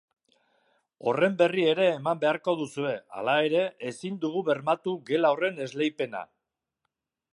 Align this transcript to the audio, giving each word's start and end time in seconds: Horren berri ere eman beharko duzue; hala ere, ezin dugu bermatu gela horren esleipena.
Horren 1.09 1.35
berri 1.41 1.65
ere 1.73 1.85
eman 1.97 2.23
beharko 2.23 2.55
duzue; 2.61 2.93
hala 3.19 3.35
ere, 3.49 3.61
ezin 3.91 4.17
dugu 4.25 4.43
bermatu 4.49 4.97
gela 5.11 5.33
horren 5.37 5.63
esleipena. 5.67 6.25